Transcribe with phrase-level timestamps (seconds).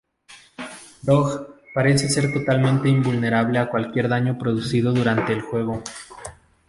[1.03, 5.83] Dog parece ser totalmente invulnerable a cualquier daño producido durante el juego.